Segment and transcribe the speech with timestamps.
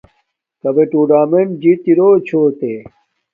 [0.61, 2.73] کبݺ ٹݸنݳمنٹَکݳ جݵت اِرݸ چھݸتݺ؟